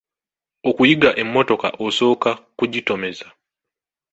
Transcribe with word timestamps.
Okuyiga 0.69 1.09
emmotoka 1.21 1.67
osooka 1.85 2.31
kugitomeza. 2.57 3.27